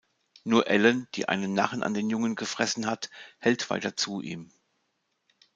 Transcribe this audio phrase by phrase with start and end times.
[0.45, 4.51] Nur Ellen, die einen Narren an den Jungen gefressen hat, hält weiter zu ihm.